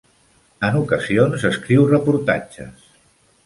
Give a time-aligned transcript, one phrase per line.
[0.67, 2.93] En ocasions escriu reportatges.